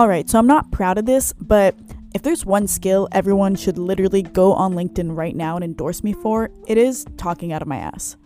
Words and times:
Alright, 0.00 0.30
so 0.30 0.38
I'm 0.38 0.46
not 0.46 0.70
proud 0.70 0.96
of 0.96 1.04
this, 1.04 1.34
but 1.34 1.74
if 2.14 2.22
there's 2.22 2.46
one 2.46 2.66
skill 2.66 3.06
everyone 3.12 3.54
should 3.54 3.76
literally 3.76 4.22
go 4.22 4.54
on 4.54 4.72
LinkedIn 4.72 5.14
right 5.14 5.36
now 5.36 5.56
and 5.56 5.62
endorse 5.62 6.02
me 6.02 6.14
for, 6.14 6.48
it 6.66 6.78
is 6.78 7.04
talking 7.18 7.52
out 7.52 7.60
of 7.60 7.68
my 7.68 7.76
ass. 7.76 8.16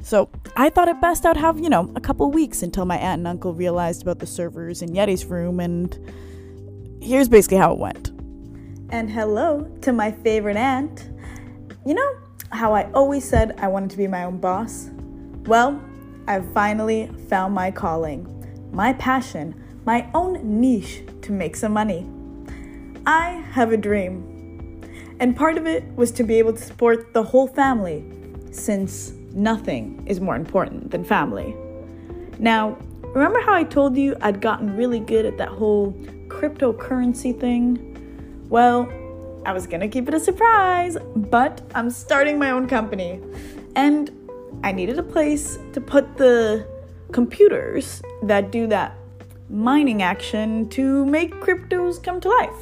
So 0.00 0.30
I 0.56 0.70
thought 0.70 0.88
it 0.88 1.02
best 1.02 1.26
I'd 1.26 1.36
have, 1.36 1.58
you 1.58 1.68
know, 1.68 1.92
a 1.94 2.00
couple 2.00 2.30
weeks 2.30 2.62
until 2.62 2.86
my 2.86 2.96
aunt 2.96 3.18
and 3.18 3.28
uncle 3.28 3.52
realized 3.52 4.00
about 4.00 4.20
the 4.20 4.26
servers 4.26 4.80
in 4.80 4.94
Yeti's 4.94 5.26
room, 5.26 5.60
and 5.60 5.98
here's 7.02 7.28
basically 7.28 7.58
how 7.58 7.74
it 7.74 7.78
went. 7.78 8.08
And 8.88 9.10
hello 9.10 9.70
to 9.82 9.92
my 9.92 10.10
favorite 10.10 10.56
aunt. 10.56 11.10
You 11.84 11.92
know 11.92 12.16
how 12.52 12.72
I 12.72 12.90
always 12.92 13.22
said 13.22 13.54
I 13.58 13.68
wanted 13.68 13.90
to 13.90 13.98
be 13.98 14.06
my 14.06 14.24
own 14.24 14.38
boss? 14.38 14.88
Well, 15.44 15.78
I've 16.26 16.50
finally 16.54 17.10
found 17.28 17.54
my 17.54 17.70
calling, 17.70 18.70
my 18.72 18.94
passion, 18.94 19.62
my 19.88 20.06
own 20.12 20.60
niche 20.60 21.00
to 21.22 21.32
make 21.32 21.56
some 21.56 21.72
money. 21.72 22.06
I 23.06 23.42
have 23.52 23.72
a 23.72 23.76
dream, 23.78 24.12
and 25.18 25.34
part 25.34 25.56
of 25.56 25.66
it 25.66 25.82
was 25.96 26.10
to 26.18 26.24
be 26.24 26.34
able 26.34 26.52
to 26.52 26.62
support 26.62 27.14
the 27.14 27.22
whole 27.22 27.46
family, 27.46 28.04
since 28.50 29.14
nothing 29.32 30.02
is 30.06 30.20
more 30.20 30.36
important 30.36 30.90
than 30.90 31.04
family. 31.04 31.56
Now, 32.38 32.76
remember 33.14 33.40
how 33.40 33.54
I 33.54 33.64
told 33.64 33.96
you 33.96 34.14
I'd 34.20 34.42
gotten 34.42 34.76
really 34.76 35.00
good 35.00 35.24
at 35.24 35.38
that 35.38 35.48
whole 35.48 35.92
cryptocurrency 36.26 37.32
thing? 37.40 37.64
Well, 38.50 38.92
I 39.46 39.54
was 39.54 39.66
gonna 39.66 39.88
keep 39.88 40.06
it 40.06 40.12
a 40.12 40.20
surprise, 40.20 40.98
but 41.16 41.62
I'm 41.74 41.88
starting 41.88 42.38
my 42.38 42.50
own 42.50 42.68
company. 42.68 43.22
And 43.74 44.10
I 44.62 44.70
needed 44.72 44.98
a 44.98 45.02
place 45.02 45.58
to 45.72 45.80
put 45.80 46.18
the 46.18 46.66
computers 47.10 48.02
that 48.24 48.52
do 48.52 48.66
that 48.66 48.94
mining 49.50 50.02
action 50.02 50.68
to 50.70 51.06
make 51.06 51.34
cryptos 51.36 52.02
come 52.02 52.20
to 52.20 52.28
life. 52.28 52.56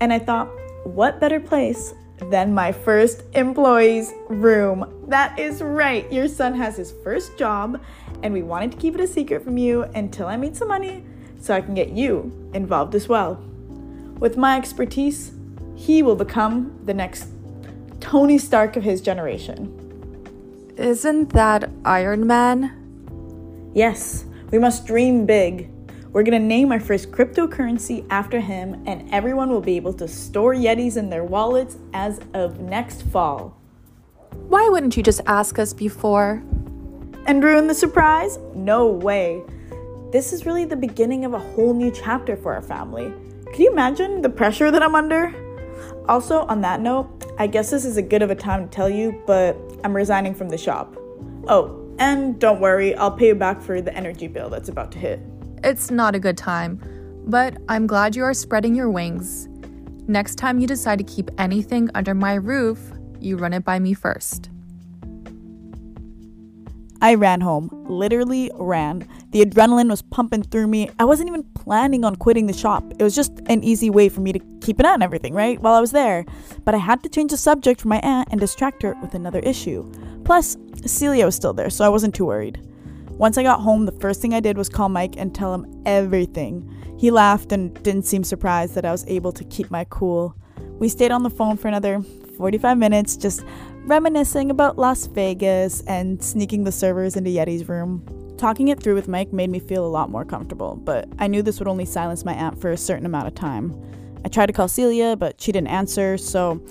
And 0.00 0.12
I 0.12 0.18
thought, 0.18 0.48
what 0.84 1.20
better 1.20 1.40
place 1.40 1.94
than 2.30 2.54
my 2.54 2.72
first 2.72 3.22
employee's 3.34 4.12
room? 4.28 5.04
That 5.08 5.38
is 5.38 5.62
right, 5.62 6.10
your 6.12 6.28
son 6.28 6.54
has 6.54 6.76
his 6.76 6.92
first 7.04 7.36
job, 7.36 7.82
and 8.22 8.32
we 8.32 8.42
wanted 8.42 8.72
to 8.72 8.78
keep 8.78 8.94
it 8.94 9.00
a 9.00 9.06
secret 9.06 9.44
from 9.44 9.58
you 9.58 9.82
until 9.94 10.26
I 10.26 10.36
made 10.36 10.56
some 10.56 10.68
money 10.68 11.04
so 11.40 11.54
I 11.54 11.60
can 11.60 11.74
get 11.74 11.90
you 11.90 12.50
involved 12.54 12.94
as 12.94 13.08
well. 13.08 13.34
With 14.18 14.36
my 14.36 14.56
expertise, 14.56 15.32
he 15.74 16.02
will 16.02 16.16
become 16.16 16.78
the 16.86 16.94
next 16.94 17.28
Tony 18.00 18.38
Stark 18.38 18.76
of 18.76 18.82
his 18.82 19.00
generation. 19.00 19.82
Isn't 20.76 21.30
that 21.30 21.70
Iron 21.84 22.26
Man? 22.26 23.70
Yes, 23.74 24.24
we 24.50 24.58
must 24.58 24.86
dream 24.86 25.26
big. 25.26 25.70
We're 26.16 26.22
gonna 26.22 26.38
name 26.38 26.72
our 26.72 26.80
first 26.80 27.12
cryptocurrency 27.12 28.06
after 28.08 28.40
him, 28.40 28.82
and 28.86 29.06
everyone 29.12 29.50
will 29.50 29.60
be 29.60 29.76
able 29.76 29.92
to 29.92 30.08
store 30.08 30.54
Yetis 30.54 30.96
in 30.96 31.10
their 31.10 31.24
wallets 31.24 31.76
as 31.92 32.20
of 32.32 32.58
next 32.58 33.02
fall. 33.02 33.54
Why 34.48 34.66
wouldn't 34.70 34.96
you 34.96 35.02
just 35.02 35.20
ask 35.26 35.58
us 35.58 35.74
before? 35.74 36.42
And 37.26 37.44
ruin 37.44 37.66
the 37.66 37.74
surprise? 37.74 38.38
No 38.54 38.86
way. 38.86 39.42
This 40.10 40.32
is 40.32 40.46
really 40.46 40.64
the 40.64 40.74
beginning 40.74 41.26
of 41.26 41.34
a 41.34 41.38
whole 41.38 41.74
new 41.74 41.90
chapter 41.90 42.34
for 42.34 42.54
our 42.54 42.62
family. 42.62 43.12
Can 43.52 43.60
you 43.60 43.70
imagine 43.70 44.22
the 44.22 44.30
pressure 44.30 44.70
that 44.70 44.82
I'm 44.82 44.94
under? 44.94 45.34
Also, 46.08 46.46
on 46.46 46.62
that 46.62 46.80
note, 46.80 47.26
I 47.38 47.46
guess 47.46 47.68
this 47.68 47.84
is 47.84 47.98
a 47.98 48.02
good 48.02 48.22
of 48.22 48.30
a 48.30 48.34
time 48.34 48.66
to 48.66 48.74
tell 48.74 48.88
you, 48.88 49.22
but 49.26 49.54
I'm 49.84 49.94
resigning 49.94 50.34
from 50.34 50.48
the 50.48 50.56
shop. 50.56 50.96
Oh, 51.46 51.94
and 51.98 52.40
don't 52.40 52.58
worry, 52.58 52.94
I'll 52.94 53.10
pay 53.10 53.26
you 53.26 53.34
back 53.34 53.60
for 53.60 53.82
the 53.82 53.94
energy 53.94 54.28
bill 54.28 54.48
that's 54.48 54.70
about 54.70 54.90
to 54.92 54.98
hit. 54.98 55.20
It's 55.66 55.90
not 55.90 56.14
a 56.14 56.20
good 56.20 56.38
time, 56.38 56.80
but 57.26 57.58
I'm 57.68 57.88
glad 57.88 58.14
you 58.14 58.22
are 58.22 58.34
spreading 58.34 58.76
your 58.76 58.88
wings. 58.88 59.48
Next 60.06 60.36
time 60.36 60.60
you 60.60 60.68
decide 60.68 60.98
to 60.98 61.04
keep 61.04 61.28
anything 61.38 61.90
under 61.92 62.14
my 62.14 62.34
roof, 62.34 62.78
you 63.18 63.36
run 63.36 63.52
it 63.52 63.64
by 63.64 63.80
me 63.80 63.92
first. 63.92 64.48
I 67.02 67.16
ran 67.16 67.40
home, 67.40 67.68
literally 67.88 68.48
ran. 68.54 69.08
The 69.32 69.44
adrenaline 69.44 69.90
was 69.90 70.02
pumping 70.02 70.44
through 70.44 70.68
me. 70.68 70.88
I 71.00 71.04
wasn't 71.04 71.30
even 71.30 71.42
planning 71.54 72.04
on 72.04 72.14
quitting 72.14 72.46
the 72.46 72.52
shop. 72.52 72.84
It 73.00 73.02
was 73.02 73.16
just 73.16 73.32
an 73.46 73.64
easy 73.64 73.90
way 73.90 74.08
for 74.08 74.20
me 74.20 74.32
to 74.34 74.38
keep 74.60 74.78
an 74.78 74.86
eye 74.86 74.92
on 74.92 75.02
everything, 75.02 75.34
right? 75.34 75.60
While 75.60 75.74
I 75.74 75.80
was 75.80 75.90
there. 75.90 76.24
But 76.64 76.76
I 76.76 76.78
had 76.78 77.02
to 77.02 77.08
change 77.08 77.32
the 77.32 77.36
subject 77.36 77.80
for 77.80 77.88
my 77.88 77.98
aunt 78.04 78.28
and 78.30 78.38
distract 78.38 78.84
her 78.84 78.94
with 79.02 79.14
another 79.14 79.40
issue. 79.40 79.82
Plus, 80.24 80.56
Celia 80.86 81.24
was 81.24 81.34
still 81.34 81.52
there, 81.52 81.70
so 81.70 81.84
I 81.84 81.88
wasn't 81.88 82.14
too 82.14 82.26
worried. 82.26 82.60
Once 83.18 83.38
I 83.38 83.42
got 83.42 83.60
home, 83.62 83.86
the 83.86 83.92
first 83.92 84.20
thing 84.20 84.34
I 84.34 84.40
did 84.40 84.58
was 84.58 84.68
call 84.68 84.90
Mike 84.90 85.14
and 85.16 85.34
tell 85.34 85.54
him 85.54 85.82
everything. 85.86 86.70
He 86.98 87.10
laughed 87.10 87.50
and 87.50 87.72
didn't 87.82 88.04
seem 88.04 88.22
surprised 88.22 88.74
that 88.74 88.84
I 88.84 88.92
was 88.92 89.06
able 89.06 89.32
to 89.32 89.44
keep 89.44 89.70
my 89.70 89.86
cool. 89.88 90.36
We 90.78 90.90
stayed 90.90 91.10
on 91.10 91.22
the 91.22 91.30
phone 91.30 91.56
for 91.56 91.68
another 91.68 92.02
45 92.36 92.76
minutes, 92.76 93.16
just 93.16 93.42
reminiscing 93.84 94.50
about 94.50 94.76
Las 94.76 95.06
Vegas 95.06 95.80
and 95.82 96.22
sneaking 96.22 96.64
the 96.64 96.72
servers 96.72 97.16
into 97.16 97.30
Yeti's 97.30 97.66
room. 97.66 98.04
Talking 98.36 98.68
it 98.68 98.82
through 98.82 98.96
with 98.96 99.08
Mike 99.08 99.32
made 99.32 99.48
me 99.48 99.60
feel 99.60 99.86
a 99.86 99.88
lot 99.88 100.10
more 100.10 100.26
comfortable, 100.26 100.76
but 100.76 101.08
I 101.18 101.26
knew 101.26 101.40
this 101.40 101.58
would 101.58 101.68
only 101.68 101.86
silence 101.86 102.22
my 102.22 102.34
aunt 102.34 102.60
for 102.60 102.70
a 102.70 102.76
certain 102.76 103.06
amount 103.06 103.28
of 103.28 103.34
time. 103.34 103.74
I 104.26 104.28
tried 104.28 104.46
to 104.46 104.52
call 104.52 104.68
Celia, 104.68 105.16
but 105.16 105.40
she 105.40 105.52
didn't 105.52 105.68
answer, 105.68 106.18
so 106.18 106.62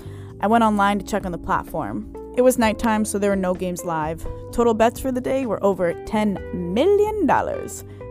I 0.41 0.47
went 0.47 0.63
online 0.63 1.00
to 1.00 1.06
check 1.06 1.25
on 1.25 1.31
the 1.31 1.39
platform. 1.39 2.15
It 2.35 2.44
was 2.44 2.57
nighttime, 2.57 3.06
so 3.06 3.18
there 3.18 3.29
were 3.29 3.38
no 3.38 3.53
games 3.53 3.85
live. 3.85 4.28
Total 4.51 4.73
bets 4.73 5.00
for 5.00 5.09
the 5.09 5.22
day 5.22 5.46
were 5.46 5.63
over 5.63 5.94
$10 5.94 6.53
million, 6.53 7.25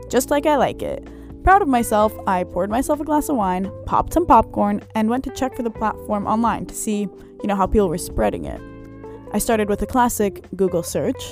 just 0.08 0.30
like 0.30 0.46
I 0.46 0.56
like 0.56 0.80
it. 0.80 1.06
Proud 1.42 1.60
of 1.60 1.68
myself, 1.68 2.10
I 2.26 2.44
poured 2.44 2.70
myself 2.70 3.00
a 3.00 3.04
glass 3.04 3.28
of 3.28 3.36
wine, 3.36 3.70
popped 3.84 4.14
some 4.14 4.24
popcorn, 4.24 4.82
and 4.94 5.10
went 5.10 5.24
to 5.24 5.30
check 5.30 5.54
for 5.54 5.62
the 5.62 5.70
platform 5.70 6.26
online 6.26 6.64
to 6.64 6.74
see, 6.74 7.00
you 7.00 7.46
know, 7.46 7.54
how 7.54 7.66
people 7.66 7.90
were 7.90 7.98
spreading 7.98 8.46
it. 8.46 8.62
I 9.34 9.38
started 9.38 9.68
with 9.68 9.82
a 9.82 9.86
classic 9.86 10.46
Google 10.56 10.82
search, 10.82 11.22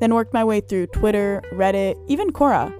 then 0.00 0.12
worked 0.12 0.34
my 0.34 0.42
way 0.42 0.60
through 0.60 0.88
Twitter, 0.88 1.44
Reddit, 1.52 1.96
even 2.08 2.32
Quora. 2.32 2.74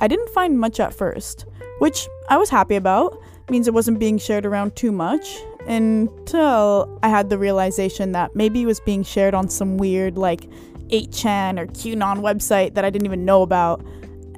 I 0.00 0.06
didn't 0.06 0.28
find 0.34 0.60
much 0.60 0.80
at 0.80 0.92
first, 0.92 1.46
which 1.78 2.06
I 2.28 2.36
was 2.36 2.50
happy 2.50 2.76
about, 2.76 3.18
means 3.48 3.68
it 3.68 3.72
wasn't 3.72 4.00
being 4.00 4.18
shared 4.18 4.44
around 4.44 4.76
too 4.76 4.92
much, 4.92 5.38
until 5.68 6.98
I 7.02 7.08
had 7.08 7.28
the 7.28 7.38
realization 7.38 8.12
that 8.12 8.34
maybe 8.34 8.62
it 8.62 8.66
was 8.66 8.80
being 8.80 9.02
shared 9.02 9.34
on 9.34 9.48
some 9.48 9.76
weird, 9.76 10.18
like, 10.18 10.48
8chan 10.88 11.58
or 11.60 11.66
QAnon 11.66 12.20
website 12.20 12.74
that 12.74 12.84
I 12.84 12.90
didn't 12.90 13.06
even 13.06 13.24
know 13.24 13.42
about, 13.42 13.84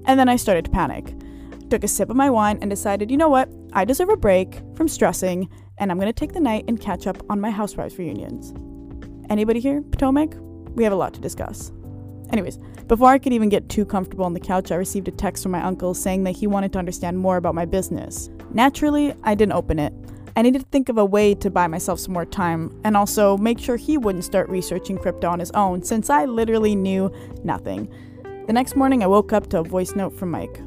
and 0.05 0.19
then 0.19 0.29
I 0.29 0.37
started 0.37 0.65
to 0.65 0.71
panic. 0.71 1.15
Took 1.71 1.85
a 1.85 1.89
sip 1.89 2.11
of 2.11 2.17
my 2.17 2.29
wine 2.29 2.59
and 2.61 2.69
decided, 2.69 3.11
you 3.11 3.17
know 3.17 3.29
what, 3.29 3.49
I 3.73 3.85
deserve 3.85 4.09
a 4.09 4.17
break 4.17 4.61
from 4.75 4.89
stressing, 4.89 5.49
and 5.79 5.93
I'm 5.93 5.99
gonna 6.01 6.13
take 6.13 6.33
the 6.33 6.41
night 6.41 6.65
and 6.67 6.81
catch 6.81 7.07
up 7.07 7.23
on 7.31 7.41
my 7.41 7.51
housewives 7.51 7.97
reunions. 7.97 8.53
Anybody 9.31 9.61
here, 9.61 9.83
Potomac? 9.83 10.35
We 10.75 10.83
have 10.83 10.93
a 10.93 10.97
lot 10.97 11.15
to 11.15 11.21
discuss. 11.21 11.71
Anyways, 12.33 12.59
before 12.89 13.09
I 13.09 13.19
could 13.19 13.33
even 13.33 13.49
get 13.49 13.69
too 13.69 13.85
comfortable 13.85 14.25
on 14.25 14.35
the 14.35 14.41
couch, 14.41 14.73
I 14.73 14.77
received 14.77 15.07
a 15.07 15.13
text 15.13 15.45
from 15.45 15.53
my 15.53 15.63
uncle 15.63 15.95
saying 15.95 16.25
that 16.25 16.37
he 16.37 16.49
wanted 16.49 16.73
to 16.73 16.81
understand 16.81 17.19
more 17.19 17.37
about 17.37 17.55
my 17.55 17.65
business. 17.65 18.31
Naturally, 18.53 19.15
I 19.23 19.37
didn't 19.37 19.53
open 19.53 19.79
it. 19.79 19.93
I 20.37 20.43
needed 20.43 20.61
to 20.61 20.67
think 20.67 20.89
of 20.89 20.99
a 20.99 21.05
way 21.05 21.35
to 21.35 21.51
buy 21.51 21.67
myself 21.67 22.01
some 22.01 22.13
more 22.13 22.25
time 22.25 22.79
and 22.85 22.97
also 22.97 23.37
make 23.37 23.59
sure 23.59 23.77
he 23.77 23.99
wouldn't 23.99 24.25
start 24.25 24.49
researching 24.49 24.99
crypto 24.99 25.29
on 25.29 25.41
his 25.41 25.51
own 25.53 25.83
since 25.83 26.11
I 26.11 26.25
literally 26.25 26.75
knew 26.75 27.13
nothing. 27.45 27.93
The 28.47 28.53
next 28.53 28.77
morning, 28.77 29.03
I 29.03 29.07
woke 29.07 29.33
up 29.33 29.49
to 29.51 29.61
a 29.61 29.63
voice 29.63 29.95
note 29.95 30.17
from 30.19 30.31
Mike. 30.31 30.61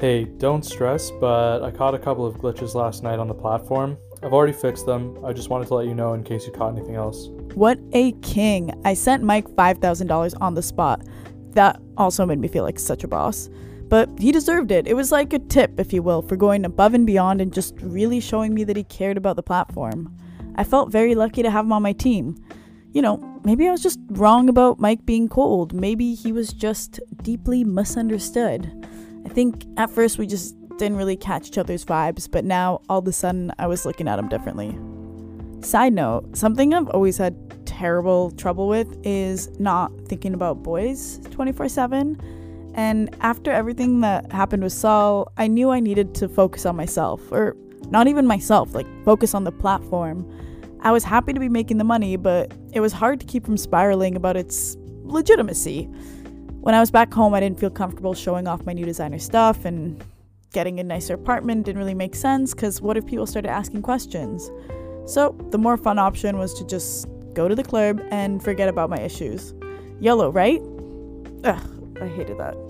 Hey, 0.00 0.24
don't 0.24 0.64
stress, 0.64 1.10
but 1.10 1.62
I 1.62 1.70
caught 1.70 1.94
a 1.94 1.98
couple 1.98 2.24
of 2.24 2.36
glitches 2.36 2.74
last 2.74 3.02
night 3.02 3.18
on 3.18 3.26
the 3.26 3.34
platform. 3.34 3.96
I've 4.22 4.32
already 4.32 4.52
fixed 4.52 4.86
them. 4.86 5.24
I 5.24 5.32
just 5.32 5.48
wanted 5.48 5.68
to 5.68 5.74
let 5.74 5.86
you 5.86 5.94
know 5.94 6.14
in 6.14 6.24
case 6.24 6.46
you 6.46 6.52
caught 6.52 6.76
anything 6.76 6.96
else. 6.96 7.28
What 7.54 7.78
a 7.92 8.12
king! 8.22 8.72
I 8.84 8.94
sent 8.94 9.22
Mike 9.22 9.48
$5,000 9.48 10.34
on 10.40 10.54
the 10.54 10.62
spot. 10.62 11.04
That 11.50 11.80
also 11.96 12.24
made 12.26 12.38
me 12.38 12.48
feel 12.48 12.64
like 12.64 12.78
such 12.78 13.04
a 13.04 13.08
boss. 13.08 13.48
But 13.88 14.10
he 14.18 14.32
deserved 14.32 14.70
it. 14.70 14.86
It 14.86 14.94
was 14.94 15.10
like 15.10 15.32
a 15.32 15.38
tip, 15.38 15.80
if 15.80 15.92
you 15.92 16.02
will, 16.02 16.22
for 16.22 16.36
going 16.36 16.64
above 16.64 16.94
and 16.94 17.06
beyond 17.06 17.40
and 17.40 17.52
just 17.52 17.74
really 17.80 18.20
showing 18.20 18.54
me 18.54 18.64
that 18.64 18.76
he 18.76 18.84
cared 18.84 19.16
about 19.16 19.36
the 19.36 19.42
platform. 19.42 20.14
I 20.56 20.64
felt 20.64 20.92
very 20.92 21.14
lucky 21.14 21.42
to 21.42 21.50
have 21.50 21.64
him 21.64 21.72
on 21.72 21.82
my 21.82 21.92
team. 21.92 22.36
You 22.92 23.00
know, 23.00 23.40
maybe 23.44 23.68
I 23.68 23.70
was 23.70 23.82
just 23.82 23.98
wrong 24.10 24.48
about 24.48 24.78
Mike 24.78 25.06
being 25.06 25.28
cold. 25.28 25.72
Maybe 25.72 26.14
he 26.14 26.32
was 26.32 26.52
just 26.52 27.00
deeply 27.22 27.64
misunderstood. 27.64 28.86
I 29.24 29.28
think 29.28 29.64
at 29.76 29.90
first 29.90 30.18
we 30.18 30.26
just 30.26 30.56
didn't 30.78 30.96
really 30.96 31.16
catch 31.16 31.48
each 31.48 31.58
other's 31.58 31.84
vibes, 31.84 32.30
but 32.30 32.44
now 32.44 32.80
all 32.88 32.98
of 32.98 33.06
a 33.06 33.12
sudden 33.12 33.52
I 33.58 33.66
was 33.66 33.86
looking 33.86 34.08
at 34.08 34.18
him 34.18 34.28
differently. 34.28 34.78
Side 35.60 35.92
note, 35.92 36.36
something 36.36 36.72
I've 36.72 36.88
always 36.90 37.18
had 37.18 37.36
terrible 37.66 38.30
trouble 38.32 38.68
with 38.68 38.96
is 39.04 39.48
not 39.60 39.92
thinking 40.06 40.34
about 40.34 40.62
boys 40.62 41.20
24 41.30 41.68
7. 41.68 42.37
And 42.78 43.10
after 43.22 43.50
everything 43.50 44.02
that 44.02 44.30
happened 44.30 44.62
with 44.62 44.72
Saul, 44.72 45.32
I 45.36 45.48
knew 45.48 45.70
I 45.70 45.80
needed 45.80 46.14
to 46.14 46.28
focus 46.28 46.64
on 46.64 46.76
myself, 46.76 47.20
or 47.32 47.56
not 47.90 48.06
even 48.06 48.24
myself, 48.24 48.72
like 48.72 48.86
focus 49.04 49.34
on 49.34 49.42
the 49.42 49.50
platform. 49.50 50.24
I 50.82 50.92
was 50.92 51.02
happy 51.02 51.32
to 51.32 51.40
be 51.40 51.48
making 51.48 51.78
the 51.78 51.84
money, 51.84 52.14
but 52.14 52.52
it 52.72 52.78
was 52.78 52.92
hard 52.92 53.18
to 53.18 53.26
keep 53.26 53.44
from 53.44 53.56
spiraling 53.56 54.14
about 54.14 54.36
its 54.36 54.76
legitimacy. 55.02 55.86
When 56.60 56.72
I 56.72 56.78
was 56.78 56.92
back 56.92 57.12
home, 57.12 57.34
I 57.34 57.40
didn't 57.40 57.58
feel 57.58 57.70
comfortable 57.70 58.14
showing 58.14 58.46
off 58.46 58.64
my 58.64 58.74
new 58.74 58.84
designer 58.84 59.18
stuff, 59.18 59.64
and 59.64 60.00
getting 60.52 60.78
a 60.78 60.84
nicer 60.84 61.14
apartment 61.14 61.66
didn't 61.66 61.80
really 61.80 61.94
make 61.94 62.14
sense 62.14 62.54
because 62.54 62.80
what 62.80 62.96
if 62.96 63.04
people 63.04 63.26
started 63.26 63.50
asking 63.50 63.82
questions? 63.82 64.52
So 65.04 65.36
the 65.50 65.58
more 65.58 65.76
fun 65.76 65.98
option 65.98 66.38
was 66.38 66.54
to 66.54 66.64
just 66.64 67.08
go 67.34 67.48
to 67.48 67.56
the 67.56 67.64
club 67.64 68.00
and 68.12 68.40
forget 68.40 68.68
about 68.68 68.88
my 68.88 69.00
issues. 69.00 69.52
YOLO, 69.98 70.30
right? 70.30 70.62
Ugh, 71.42 71.98
I 72.00 72.06
hated 72.06 72.38
that. 72.38 72.67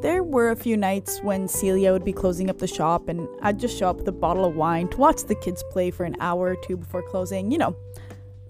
There 0.00 0.22
were 0.22 0.50
a 0.50 0.56
few 0.56 0.76
nights 0.76 1.20
when 1.24 1.48
Celia 1.48 1.92
would 1.92 2.04
be 2.04 2.12
closing 2.12 2.48
up 2.48 2.58
the 2.58 2.68
shop 2.68 3.08
and 3.08 3.26
I'd 3.42 3.58
just 3.58 3.76
show 3.76 3.88
up 3.90 3.96
with 3.96 4.06
a 4.06 4.12
bottle 4.12 4.44
of 4.44 4.54
wine 4.54 4.86
to 4.88 4.96
watch 4.96 5.24
the 5.24 5.34
kids 5.34 5.64
play 5.72 5.90
for 5.90 6.04
an 6.04 6.14
hour 6.20 6.50
or 6.50 6.56
two 6.56 6.76
before 6.76 7.02
closing, 7.02 7.50
you 7.50 7.58
know, 7.58 7.76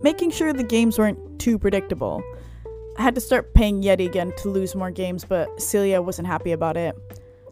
making 0.03 0.31
sure 0.31 0.53
the 0.53 0.62
games 0.62 0.99
weren't 0.99 1.39
too 1.39 1.59
predictable. 1.59 2.23
I 2.99 3.03
had 3.03 3.15
to 3.15 3.21
start 3.23 3.55
paying 3.55 3.83
Yeti 3.83 4.05
again 4.05 4.35
to 4.39 4.50
lose 4.50 4.75
more 4.75 4.91
games, 4.91 5.25
but 5.25 5.59
Celia 5.59 6.03
wasn't 6.03 6.29
happy 6.29 6.53
about 6.53 6.77
it. 6.77 6.95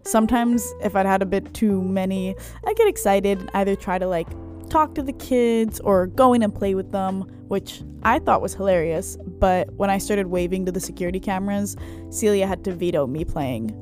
Sometimes, 0.03 0.75
if 0.83 0.95
I'd 0.95 1.07
had 1.07 1.23
a 1.23 1.27
bit 1.27 1.55
too 1.55 1.83
many, 1.83 2.37
I'd 2.67 2.77
get 2.77 2.89
excited 2.89 3.41
and 3.41 3.51
either 3.55 3.77
try 3.77 3.99
to 3.99 4.07
like 4.07 4.29
talk 4.77 4.95
to 4.95 5.03
the 5.03 5.13
kids 5.15 5.81
or 5.81 6.07
go 6.07 6.35
in 6.35 6.43
and 6.43 6.55
play 6.55 6.75
with 6.75 6.93
them, 6.93 7.23
which 7.49 7.83
I 8.03 8.19
thought 8.19 8.43
was 8.43 8.53
hilarious. 8.53 9.17
But 9.27 9.73
when 9.73 9.89
I 9.89 9.97
started 9.97 10.27
waving 10.27 10.67
to 10.67 10.73
the 10.73 10.81
security 10.81 11.19
cameras, 11.19 11.79
Celia 12.11 12.47
had 12.47 12.63
to 12.65 12.73
veto 12.73 13.07
me 13.07 13.25
playing. 13.25 13.73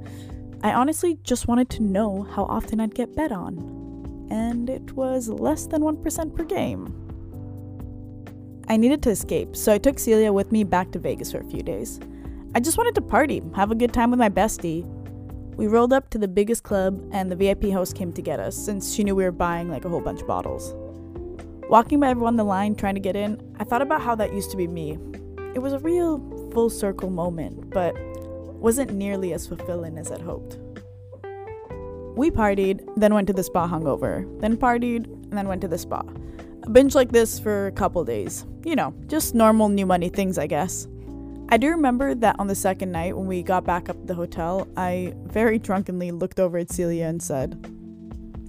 I 0.63 0.73
honestly 0.73 1.19
just 1.25 1.49
wanted 1.49 1.69
to 1.71 1.83
know 1.83 2.23
how 2.23 2.45
often 2.45 2.79
I'd 2.79 2.95
get 2.95 3.17
bet 3.17 3.33
on, 3.33 3.59
and 4.31 4.71
it 4.71 4.93
was 4.93 5.29
less 5.29 5.67
than 5.67 5.83
1% 5.83 6.37
per 6.37 6.45
game. 6.45 6.95
I 8.69 8.77
needed 8.77 9.03
to 9.03 9.11
escape, 9.11 9.57
so 9.57 9.73
I 9.73 9.79
took 9.79 9.99
Celia 9.99 10.33
with 10.33 10.53
me 10.53 10.63
back 10.63 10.93
to 10.93 11.01
Vegas 11.01 11.33
for 11.33 11.39
a 11.39 11.51
few 11.51 11.65
days. 11.65 11.99
I 12.55 12.61
just 12.61 12.79
wanted 12.79 12.95
to 12.95 13.03
party, 13.03 13.43
have 13.57 13.73
a 13.73 13.75
good 13.75 13.93
time 13.93 14.13
with 14.13 14.21
my 14.21 14.31
bestie. 14.31 14.85
We 15.57 15.67
rolled 15.67 15.93
up 15.93 16.11
to 16.11 16.19
the 16.19 16.29
biggest 16.29 16.63
club, 16.63 17.05
and 17.11 17.33
the 17.33 17.37
VIP 17.37 17.65
host 17.73 17.97
came 17.97 18.13
to 18.13 18.23
get 18.23 18.39
us 18.39 18.55
since 18.55 18.95
she 18.95 19.03
knew 19.03 19.17
we 19.17 19.25
were 19.25 19.33
buying 19.33 19.69
like 19.69 19.85
a 19.85 19.89
whole 19.89 20.01
bunch 20.01 20.21
of 20.21 20.29
bottles. 20.29 20.73
Walking 21.69 21.99
by 21.99 22.11
everyone 22.11 22.37
the 22.37 22.45
line 22.45 22.75
trying 22.75 22.95
to 22.95 23.01
get 23.01 23.17
in, 23.17 23.41
I 23.59 23.65
thought 23.65 23.81
about 23.81 24.03
how 24.03 24.15
that 24.17 24.35
used 24.35 24.51
to 24.51 24.57
be 24.57 24.67
me. 24.69 24.99
It 25.55 25.61
was 25.61 25.73
a 25.73 25.79
real 25.79 26.19
full 26.53 26.69
circle 26.69 27.09
moment, 27.09 27.71
but 27.71 27.95
wasn't 28.61 28.93
nearly 28.93 29.33
as 29.33 29.47
fulfilling 29.47 29.97
as 29.97 30.13
I'd 30.13 30.21
hoped. 30.21 30.59
We 32.17 32.31
partied, 32.31 32.87
then 32.97 33.15
went 33.15 33.27
to 33.29 33.33
the 33.33 33.43
spa 33.43 33.67
hungover, 33.67 34.29
then 34.41 34.57
partied, 34.59 35.07
and 35.07 35.33
then 35.33 35.49
went 35.49 35.63
to 35.63 35.69
the 35.69 35.79
spa. 35.79 36.03
A 36.65 36.71
binge 36.71 36.95
like 36.95 37.13
this 37.13 37.39
for 37.39 37.67
a 37.67 37.73
couple 37.73 38.05
days. 38.05 38.45
You 38.65 38.77
know, 38.77 38.95
just 39.07 39.35
normal 39.35 39.69
new 39.71 39.87
money 39.87 40.11
things, 40.11 40.39
I 40.39 40.47
guess. 40.47 40.87
I 41.49 41.57
do 41.57 41.71
remember 41.71 42.15
that 42.15 42.37
on 42.39 42.47
the 42.47 42.55
second 42.55 42.93
night 42.93 43.17
when 43.17 43.27
we 43.27 43.43
got 43.43 43.65
back 43.65 43.89
up 43.89 43.99
to 44.01 44.07
the 44.07 44.15
hotel, 44.15 44.69
I 44.77 45.15
very 45.25 45.59
drunkenly 45.59 46.11
looked 46.11 46.41
over 46.41 46.59
at 46.59 46.71
Celia 46.71 47.07
and 47.07 47.23
said, 47.23 47.71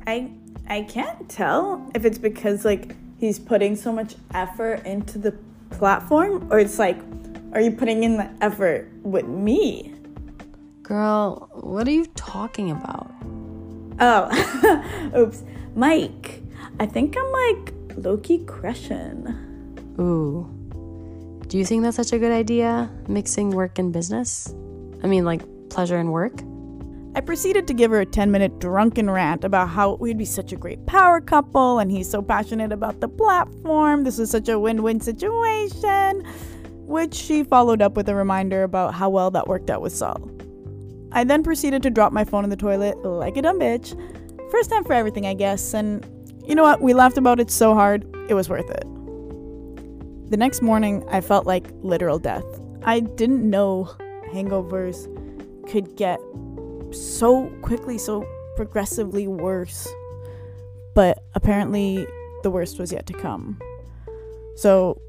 I 0.05 0.31
I 0.67 0.81
can't 0.83 1.29
tell 1.29 1.89
if 1.93 2.05
it's 2.05 2.17
because 2.17 2.65
like 2.65 2.95
he's 3.25 3.39
putting 3.39 3.75
so 3.75 3.91
much 3.91 4.15
effort 4.33 4.85
into 4.85 5.17
the 5.17 5.33
platform 5.71 6.47
or 6.51 6.59
it's 6.59 6.79
like 6.79 6.97
are 7.53 7.61
you 7.61 7.71
putting 7.71 8.03
in 8.03 8.17
the 8.17 8.29
effort 8.41 8.91
with 9.01 9.25
me? 9.25 9.93
Girl, 10.83 11.49
what 11.53 11.87
are 11.87 11.91
you 11.91 12.05
talking 12.15 12.69
about? 12.69 13.09
Oh, 13.99 15.11
oops. 15.17 15.43
Mike, 15.73 16.43
I 16.79 16.85
think 16.85 17.15
I'm 17.17 17.31
like 17.31 17.73
lowkey 17.95 18.45
crushing. 18.45 19.27
Ooh. 19.97 20.49
Do 21.47 21.57
you 21.57 21.65
think 21.65 21.83
that's 21.83 21.95
such 21.95 22.11
a 22.11 22.19
good 22.19 22.33
idea? 22.33 22.89
Mixing 23.07 23.51
work 23.51 23.79
and 23.79 23.93
business? 23.93 24.53
I 25.01 25.07
mean, 25.07 25.23
like 25.23 25.41
pleasure 25.69 25.97
and 25.97 26.11
work? 26.11 26.41
I 27.15 27.21
proceeded 27.21 27.65
to 27.67 27.73
give 27.73 27.91
her 27.91 28.01
a 28.01 28.05
10 28.05 28.29
minute 28.29 28.59
drunken 28.59 29.09
rant 29.09 29.45
about 29.45 29.69
how 29.69 29.95
we'd 29.95 30.17
be 30.17 30.25
such 30.25 30.51
a 30.51 30.57
great 30.57 30.85
power 30.85 31.21
couple 31.21 31.79
and 31.79 31.89
he's 31.89 32.09
so 32.09 32.21
passionate 32.21 32.73
about 32.73 32.99
the 32.99 33.07
platform. 33.07 34.03
This 34.03 34.19
is 34.19 34.29
such 34.29 34.49
a 34.49 34.59
win 34.59 34.83
win 34.83 34.99
situation. 34.99 36.25
Which 36.85 37.13
she 37.13 37.43
followed 37.43 37.81
up 37.81 37.95
with 37.95 38.09
a 38.09 38.15
reminder 38.15 38.63
about 38.63 38.93
how 38.93 39.09
well 39.09 39.31
that 39.31 39.47
worked 39.47 39.69
out 39.69 39.81
with 39.81 39.95
Saul. 39.95 40.29
I 41.13 41.23
then 41.23 41.41
proceeded 41.41 41.81
to 41.83 41.89
drop 41.89 42.11
my 42.11 42.25
phone 42.25 42.43
in 42.43 42.49
the 42.49 42.57
toilet 42.57 42.97
like 43.05 43.37
a 43.37 43.41
dumb 43.41 43.61
bitch. 43.61 43.97
First 44.51 44.69
time 44.69 44.83
for 44.83 44.91
everything, 44.91 45.25
I 45.25 45.35
guess, 45.35 45.73
and 45.73 46.05
you 46.45 46.53
know 46.53 46.63
what? 46.63 46.81
We 46.81 46.93
laughed 46.93 47.17
about 47.17 47.39
it 47.39 47.49
so 47.49 47.73
hard, 47.73 48.05
it 48.29 48.33
was 48.33 48.49
worth 48.49 48.69
it. 48.69 48.83
The 50.29 50.37
next 50.37 50.61
morning, 50.61 51.03
I 51.09 51.21
felt 51.21 51.47
like 51.47 51.65
literal 51.81 52.19
death. 52.19 52.45
I 52.83 52.99
didn't 52.99 53.49
know 53.49 53.89
hangovers 54.33 55.07
could 55.71 55.95
get 55.95 56.19
so 56.91 57.47
quickly, 57.61 57.97
so 57.97 58.27
progressively 58.55 59.27
worse. 59.27 59.87
But 60.93 61.23
apparently, 61.33 62.07
the 62.43 62.49
worst 62.49 62.79
was 62.79 62.91
yet 62.91 63.05
to 63.07 63.13
come. 63.13 63.59
So 64.55 65.01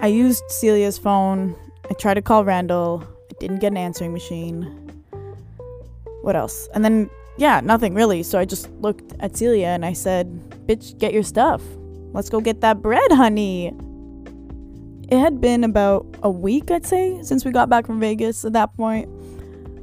I 0.00 0.06
used 0.08 0.42
Celia's 0.48 0.98
phone. 0.98 1.56
I 1.90 1.94
tried 1.94 2.14
to 2.14 2.22
call 2.22 2.44
Randall. 2.44 3.04
I 3.30 3.34
didn't 3.38 3.58
get 3.58 3.72
an 3.72 3.76
answering 3.76 4.12
machine. 4.12 4.62
What 6.22 6.36
else? 6.36 6.68
And 6.74 6.84
then, 6.84 7.10
yeah, 7.36 7.60
nothing 7.60 7.94
really. 7.94 8.22
So 8.22 8.38
I 8.38 8.44
just 8.44 8.70
looked 8.80 9.12
at 9.20 9.36
Celia 9.36 9.68
and 9.68 9.84
I 9.84 9.92
said, 9.92 10.26
Bitch, 10.66 10.98
get 10.98 11.12
your 11.12 11.22
stuff. 11.22 11.62
Let's 12.12 12.30
go 12.30 12.40
get 12.40 12.60
that 12.62 12.80
bread, 12.80 13.12
honey. 13.12 13.72
It 15.10 15.18
had 15.18 15.40
been 15.40 15.64
about 15.64 16.06
a 16.22 16.30
week, 16.30 16.70
I'd 16.70 16.86
say, 16.86 17.20
since 17.22 17.44
we 17.44 17.50
got 17.50 17.68
back 17.68 17.86
from 17.86 18.00
Vegas 18.00 18.44
at 18.44 18.54
that 18.54 18.74
point. 18.76 19.10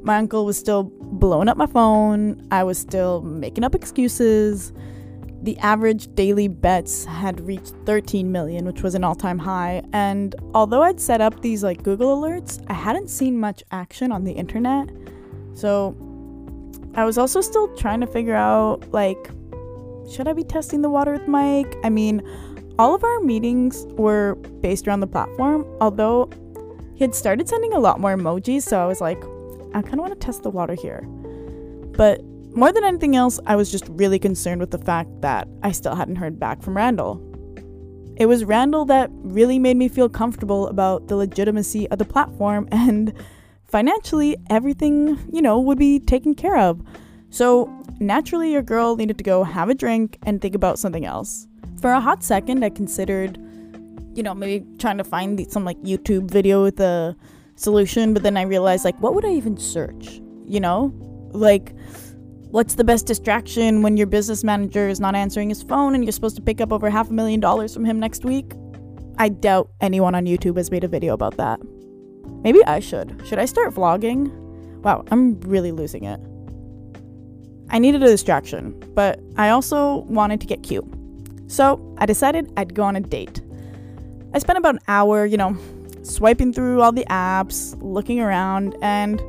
My 0.04 0.16
uncle 0.16 0.44
was 0.44 0.58
still 0.58 0.90
blowing 1.12 1.48
up 1.48 1.56
my 1.56 1.66
phone. 1.66 2.46
I 2.50 2.64
was 2.64 2.78
still 2.78 3.22
making 3.22 3.64
up 3.64 3.74
excuses. 3.74 4.72
The 5.42 5.58
average 5.58 6.14
daily 6.14 6.48
bets 6.48 7.04
had 7.04 7.40
reached 7.40 7.74
13 7.84 8.30
million, 8.30 8.64
which 8.64 8.82
was 8.82 8.94
an 8.94 9.04
all 9.04 9.14
time 9.14 9.38
high. 9.38 9.82
And 9.92 10.34
although 10.54 10.82
I'd 10.82 11.00
set 11.00 11.20
up 11.20 11.42
these 11.42 11.62
like 11.62 11.82
Google 11.82 12.20
alerts, 12.20 12.64
I 12.68 12.74
hadn't 12.74 13.08
seen 13.08 13.38
much 13.38 13.62
action 13.72 14.12
on 14.12 14.24
the 14.24 14.32
internet. 14.32 14.90
So 15.54 15.96
I 16.94 17.04
was 17.04 17.18
also 17.18 17.40
still 17.40 17.74
trying 17.76 18.00
to 18.00 18.06
figure 18.06 18.36
out 18.36 18.90
like, 18.92 19.30
should 20.10 20.28
I 20.28 20.32
be 20.32 20.44
testing 20.44 20.82
the 20.82 20.90
water 20.90 21.12
with 21.12 21.28
Mike? 21.28 21.76
I 21.84 21.90
mean, 21.90 22.22
all 22.78 22.94
of 22.94 23.04
our 23.04 23.20
meetings 23.20 23.84
were 23.90 24.36
based 24.60 24.86
around 24.88 25.00
the 25.00 25.06
platform, 25.06 25.66
although 25.80 26.30
he 26.94 27.04
had 27.04 27.14
started 27.14 27.48
sending 27.48 27.72
a 27.72 27.78
lot 27.78 28.00
more 28.00 28.16
emojis, 28.16 28.62
so 28.62 28.82
I 28.82 28.86
was 28.86 29.00
like, 29.00 29.22
I 29.74 29.82
kind 29.82 29.94
of 29.94 30.00
want 30.00 30.12
to 30.12 30.18
test 30.24 30.42
the 30.42 30.50
water 30.50 30.74
here. 30.74 31.02
But 31.96 32.22
more 32.54 32.72
than 32.72 32.84
anything 32.84 33.16
else, 33.16 33.40
I 33.46 33.56
was 33.56 33.70
just 33.70 33.88
really 33.88 34.18
concerned 34.18 34.60
with 34.60 34.70
the 34.70 34.78
fact 34.78 35.08
that 35.22 35.48
I 35.62 35.72
still 35.72 35.94
hadn't 35.94 36.16
heard 36.16 36.38
back 36.38 36.62
from 36.62 36.76
Randall. 36.76 37.20
It 38.16 38.26
was 38.26 38.44
Randall 38.44 38.84
that 38.86 39.10
really 39.12 39.58
made 39.58 39.76
me 39.76 39.88
feel 39.88 40.08
comfortable 40.08 40.68
about 40.68 41.08
the 41.08 41.16
legitimacy 41.16 41.88
of 41.88 41.98
the 41.98 42.04
platform 42.04 42.68
and 42.72 43.12
financially 43.66 44.36
everything, 44.50 45.18
you 45.32 45.40
know, 45.40 45.58
would 45.58 45.78
be 45.78 45.98
taken 45.98 46.34
care 46.34 46.58
of. 46.58 46.82
So, 47.30 47.72
naturally, 47.98 48.52
your 48.52 48.60
girl 48.60 48.96
needed 48.96 49.16
to 49.16 49.24
go 49.24 49.44
have 49.44 49.70
a 49.70 49.74
drink 49.74 50.18
and 50.24 50.42
think 50.42 50.54
about 50.54 50.78
something 50.78 51.06
else. 51.06 51.46
For 51.80 51.90
a 51.90 52.00
hot 52.00 52.22
second, 52.22 52.62
I 52.64 52.68
considered, 52.68 53.38
you 54.14 54.22
know, 54.22 54.34
maybe 54.34 54.66
trying 54.78 54.98
to 54.98 55.04
find 55.04 55.50
some 55.50 55.64
like 55.64 55.80
YouTube 55.80 56.30
video 56.30 56.62
with 56.62 56.78
a 56.80 57.16
solution, 57.62 58.14
but 58.14 58.22
then 58.22 58.36
I 58.36 58.42
realized 58.42 58.84
like 58.84 58.98
what 59.00 59.14
would 59.14 59.24
I 59.24 59.30
even 59.30 59.56
search? 59.56 60.20
You 60.46 60.60
know? 60.60 60.92
Like 61.32 61.74
what's 62.50 62.74
the 62.74 62.84
best 62.84 63.06
distraction 63.06 63.80
when 63.82 63.96
your 63.96 64.06
business 64.06 64.44
manager 64.44 64.88
is 64.88 65.00
not 65.00 65.14
answering 65.14 65.48
his 65.48 65.62
phone 65.62 65.94
and 65.94 66.04
you're 66.04 66.12
supposed 66.12 66.36
to 66.36 66.42
pick 66.42 66.60
up 66.60 66.72
over 66.72 66.90
half 66.90 67.08
a 67.08 67.12
million 67.12 67.40
dollars 67.40 67.72
from 67.72 67.84
him 67.84 67.98
next 67.98 68.24
week? 68.24 68.52
I 69.18 69.28
doubt 69.28 69.70
anyone 69.80 70.14
on 70.14 70.26
YouTube 70.26 70.56
has 70.56 70.70
made 70.70 70.84
a 70.84 70.88
video 70.88 71.14
about 71.14 71.36
that. 71.36 71.60
Maybe 72.42 72.64
I 72.64 72.80
should. 72.80 73.22
Should 73.26 73.38
I 73.38 73.44
start 73.44 73.72
vlogging? 73.72 74.30
Wow, 74.82 75.04
I'm 75.10 75.40
really 75.40 75.72
losing 75.72 76.04
it. 76.04 76.20
I 77.70 77.78
needed 77.78 78.02
a 78.02 78.06
distraction, 78.06 78.78
but 78.94 79.20
I 79.36 79.48
also 79.48 79.98
wanted 80.08 80.40
to 80.40 80.46
get 80.46 80.62
cute. 80.62 80.84
So 81.46 81.94
I 81.98 82.06
decided 82.06 82.52
I'd 82.56 82.74
go 82.74 82.82
on 82.82 82.96
a 82.96 83.00
date. 83.00 83.40
I 84.34 84.38
spent 84.38 84.58
about 84.58 84.74
an 84.74 84.80
hour, 84.88 85.24
you 85.24 85.36
know, 85.36 85.56
swiping 86.02 86.52
through 86.52 86.80
all 86.80 86.92
the 86.92 87.06
apps, 87.08 87.76
looking 87.80 88.20
around, 88.20 88.76
and 88.82 89.22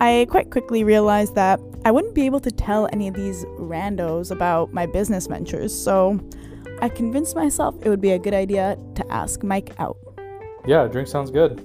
I 0.00 0.26
quite 0.30 0.50
quickly 0.50 0.84
realized 0.84 1.34
that 1.34 1.60
I 1.84 1.90
wouldn't 1.90 2.14
be 2.14 2.26
able 2.26 2.40
to 2.40 2.50
tell 2.50 2.88
any 2.92 3.08
of 3.08 3.14
these 3.14 3.44
randos 3.58 4.30
about 4.30 4.72
my 4.72 4.86
business 4.86 5.26
ventures, 5.26 5.74
so 5.74 6.20
I 6.80 6.88
convinced 6.88 7.34
myself 7.34 7.74
it 7.82 7.88
would 7.88 8.00
be 8.00 8.12
a 8.12 8.18
good 8.18 8.34
idea 8.34 8.76
to 8.94 9.12
ask 9.12 9.42
Mike 9.42 9.74
out. 9.78 9.96
Yeah, 10.66 10.86
drink 10.86 11.08
sounds 11.08 11.30
good. 11.30 11.64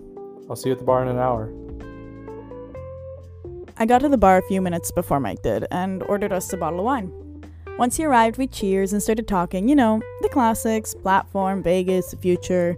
I'll 0.49 0.55
see 0.55 0.69
you 0.69 0.73
at 0.73 0.79
the 0.79 0.85
bar 0.85 1.01
in 1.01 1.09
an 1.09 1.17
hour. 1.17 1.51
I 3.77 3.85
got 3.85 3.99
to 3.99 4.09
the 4.09 4.17
bar 4.17 4.37
a 4.37 4.41
few 4.43 4.61
minutes 4.61 4.91
before 4.91 5.19
Mike 5.19 5.41
did 5.41 5.65
and 5.71 6.03
ordered 6.03 6.31
us 6.31 6.53
a 6.53 6.57
bottle 6.57 6.79
of 6.79 6.85
wine. 6.85 7.11
Once 7.77 7.97
he 7.97 8.05
arrived, 8.05 8.37
we 8.37 8.45
cheers 8.45 8.93
and 8.93 9.01
started 9.01 9.27
talking, 9.27 9.67
you 9.67 9.75
know, 9.75 9.99
the 10.21 10.29
classics 10.29 10.93
platform, 10.93 11.63
Vegas, 11.63 12.13
future. 12.21 12.77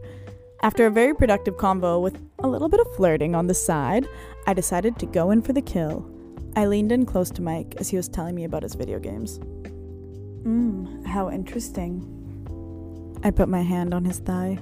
After 0.61 0.85
a 0.85 0.91
very 0.91 1.13
productive 1.13 1.57
convo 1.57 2.01
with 2.01 2.17
a 2.39 2.47
little 2.47 2.69
bit 2.69 2.79
of 2.79 2.95
flirting 2.95 3.35
on 3.35 3.47
the 3.47 3.53
side, 3.53 4.07
I 4.47 4.53
decided 4.53 4.97
to 4.99 5.05
go 5.05 5.31
in 5.31 5.41
for 5.41 5.53
the 5.53 5.61
kill. 5.61 6.09
I 6.55 6.65
leaned 6.65 6.91
in 6.91 7.05
close 7.05 7.29
to 7.31 7.41
Mike 7.41 7.75
as 7.77 7.89
he 7.89 7.97
was 7.97 8.07
telling 8.07 8.35
me 8.35 8.45
about 8.45 8.63
his 8.63 8.75
video 8.75 8.97
games. 8.97 9.39
Mmm, 10.43 11.05
how 11.05 11.29
interesting. 11.29 12.11
I 13.23 13.31
put 13.31 13.49
my 13.49 13.61
hand 13.61 13.93
on 13.93 14.05
his 14.05 14.19
thigh. 14.19 14.59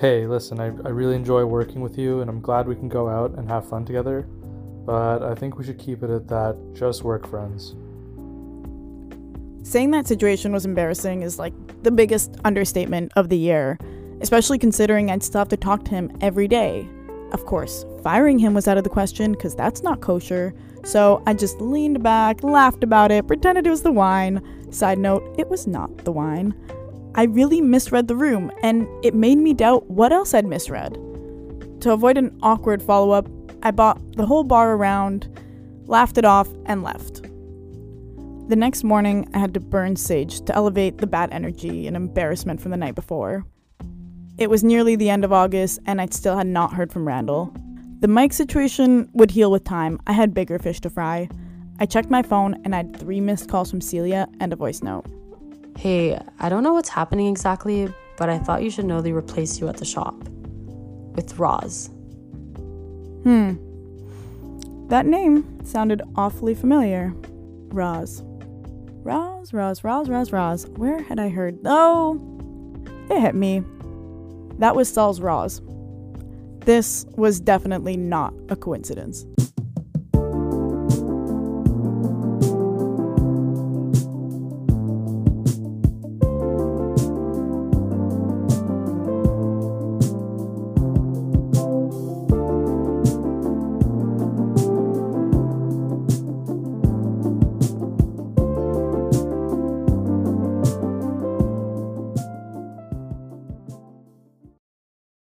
Hey, 0.00 0.26
listen, 0.26 0.58
I, 0.58 0.66
I 0.66 0.90
really 0.90 1.14
enjoy 1.14 1.44
working 1.44 1.80
with 1.80 1.96
you 1.96 2.20
and 2.20 2.28
I'm 2.28 2.40
glad 2.40 2.66
we 2.66 2.74
can 2.74 2.88
go 2.88 3.08
out 3.08 3.38
and 3.38 3.48
have 3.48 3.68
fun 3.68 3.84
together, 3.84 4.22
but 4.84 5.22
I 5.22 5.34
think 5.34 5.56
we 5.56 5.64
should 5.64 5.78
keep 5.78 6.02
it 6.02 6.10
at 6.10 6.26
that 6.28 6.56
just 6.74 7.04
work 7.04 7.28
friends. 7.28 7.76
Saying 9.64 9.92
that 9.92 10.06
situation 10.06 10.52
was 10.52 10.66
embarrassing 10.66 11.22
is 11.22 11.38
like 11.38 11.54
the 11.82 11.90
biggest 11.90 12.36
understatement 12.44 13.12
of 13.16 13.30
the 13.30 13.38
year, 13.38 13.78
especially 14.20 14.58
considering 14.58 15.10
I'd 15.10 15.22
still 15.22 15.38
have 15.38 15.48
to 15.48 15.56
talk 15.56 15.86
to 15.86 15.90
him 15.90 16.14
every 16.20 16.46
day. 16.46 16.86
Of 17.32 17.46
course, 17.46 17.86
firing 18.02 18.38
him 18.38 18.52
was 18.52 18.68
out 18.68 18.76
of 18.76 18.84
the 18.84 18.90
question 18.90 19.32
because 19.32 19.54
that's 19.54 19.82
not 19.82 20.02
kosher, 20.02 20.54
so 20.84 21.22
I 21.26 21.32
just 21.32 21.62
leaned 21.62 22.02
back, 22.02 22.44
laughed 22.44 22.84
about 22.84 23.10
it, 23.10 23.26
pretended 23.26 23.66
it 23.66 23.70
was 23.70 23.82
the 23.82 23.90
wine. 23.90 24.42
Side 24.70 24.98
note, 24.98 25.34
it 25.38 25.48
was 25.48 25.66
not 25.66 26.04
the 26.04 26.12
wine. 26.12 26.54
I 27.14 27.22
really 27.22 27.62
misread 27.62 28.06
the 28.06 28.16
room, 28.16 28.52
and 28.62 28.86
it 29.02 29.14
made 29.14 29.38
me 29.38 29.54
doubt 29.54 29.90
what 29.90 30.12
else 30.12 30.34
I'd 30.34 30.44
misread. 30.44 30.92
To 31.80 31.92
avoid 31.92 32.18
an 32.18 32.36
awkward 32.42 32.82
follow 32.82 33.12
up, 33.12 33.28
I 33.62 33.70
bought 33.70 33.98
the 34.16 34.26
whole 34.26 34.44
bar 34.44 34.74
around, 34.74 35.26
laughed 35.86 36.18
it 36.18 36.26
off, 36.26 36.48
and 36.66 36.82
left. 36.82 37.22
The 38.48 38.56
next 38.56 38.84
morning, 38.84 39.28
I 39.32 39.38
had 39.38 39.54
to 39.54 39.60
burn 39.60 39.96
sage 39.96 40.42
to 40.42 40.54
elevate 40.54 40.98
the 40.98 41.06
bad 41.06 41.32
energy 41.32 41.86
and 41.86 41.96
embarrassment 41.96 42.60
from 42.60 42.72
the 42.72 42.76
night 42.76 42.94
before. 42.94 43.44
It 44.36 44.50
was 44.50 44.62
nearly 44.62 44.96
the 44.96 45.08
end 45.08 45.24
of 45.24 45.32
August, 45.32 45.78
and 45.86 46.00
I 46.00 46.06
still 46.06 46.36
had 46.36 46.46
not 46.46 46.74
heard 46.74 46.92
from 46.92 47.06
Randall. 47.06 47.54
The 48.00 48.08
Mike 48.08 48.34
situation 48.34 49.08
would 49.14 49.30
heal 49.30 49.50
with 49.50 49.64
time. 49.64 49.98
I 50.06 50.12
had 50.12 50.34
bigger 50.34 50.58
fish 50.58 50.78
to 50.80 50.90
fry. 50.90 51.28
I 51.80 51.86
checked 51.86 52.10
my 52.10 52.22
phone 52.22 52.60
and 52.64 52.74
I 52.74 52.78
had 52.78 52.96
three 53.00 53.18
missed 53.18 53.48
calls 53.48 53.70
from 53.70 53.80
Celia 53.80 54.28
and 54.40 54.52
a 54.52 54.56
voice 54.56 54.82
note. 54.82 55.06
Hey, 55.78 56.20
I 56.38 56.50
don't 56.50 56.62
know 56.62 56.74
what's 56.74 56.90
happening 56.90 57.28
exactly, 57.28 57.88
but 58.18 58.28
I 58.28 58.38
thought 58.38 58.62
you 58.62 58.70
should 58.70 58.84
know 58.84 59.00
they 59.00 59.12
replaced 59.12 59.58
you 59.58 59.68
at 59.68 59.78
the 59.78 59.86
shop. 59.86 60.14
With 61.16 61.38
Roz. 61.38 61.88
Hmm. 63.22 63.54
That 64.88 65.06
name 65.06 65.64
sounded 65.64 66.02
awfully 66.14 66.54
familiar. 66.54 67.14
Roz. 67.70 68.22
Roz, 69.04 69.52
Roz, 69.52 69.84
Roz, 69.84 70.08
Roz, 70.08 70.32
Roz. 70.32 70.66
Where 70.76 71.02
had 71.02 71.18
I 71.20 71.28
heard? 71.28 71.58
Oh, 71.66 72.18
it 73.10 73.20
hit 73.20 73.34
me. 73.34 73.62
That 74.58 74.74
was 74.74 74.90
Saul's 74.90 75.20
Roz. 75.20 75.60
This 76.60 77.04
was 77.16 77.38
definitely 77.38 77.98
not 77.98 78.32
a 78.48 78.56
coincidence. 78.56 79.26